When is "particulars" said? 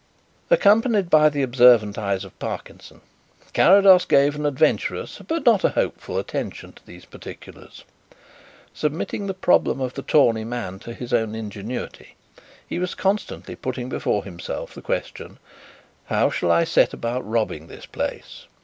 7.05-7.83